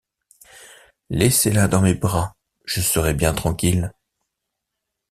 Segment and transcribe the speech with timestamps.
[1.11, 3.93] Laissez-la dans mes bras, je serai bien tranquille.